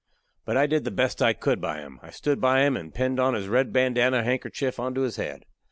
But 0.45 0.57
I 0.57 0.65
did 0.65 0.83
the 0.83 0.89
best 0.89 1.21
I 1.21 1.33
could 1.33 1.61
by 1.61 1.77
him. 1.77 1.99
I 2.01 2.09
stood 2.09 2.41
by 2.41 2.61
him 2.65 2.75
and 2.75 2.91
pinned 2.91 3.19
on 3.19 3.35
his 3.35 3.47
red 3.47 3.71
bandanna 3.71 4.23
handkerchief 4.23 4.79
onto 4.79 5.01
his 5.01 5.17
head. 5.17 5.45